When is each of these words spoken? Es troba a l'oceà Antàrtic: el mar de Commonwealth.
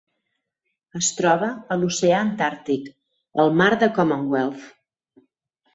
Es 0.99 1.09
troba 1.17 1.49
a 1.75 1.77
l'oceà 1.81 2.23
Antàrtic: 2.29 2.89
el 3.45 3.55
mar 3.61 3.73
de 3.87 3.95
Commonwealth. 4.01 4.71